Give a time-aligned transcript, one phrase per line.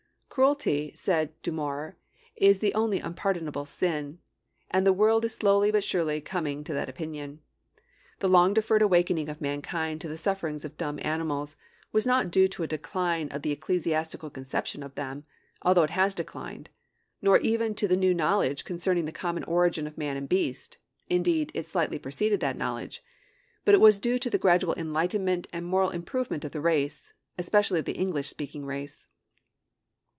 [0.33, 1.97] 'Cruelty,' said Du Maurier,
[2.37, 4.19] 'is the only unpardonable sin';
[4.69, 7.41] and the world is slowly but surely coming to that opinion.
[8.19, 11.57] The long deferred awakening of mankind to the sufferings of dumb animals
[11.91, 15.25] was not due to a decline of the ecclesiastical conception of them,
[15.63, 16.69] although it has declined;
[17.21, 20.77] nor even to the new knowledge concerning the common origin of man and beast
[21.09, 23.03] indeed, it slightly preceded that knowledge;
[23.65, 27.79] but it was due to the gradual enlightenment and moral improvement of the race, especially
[27.79, 29.07] of the English speaking race.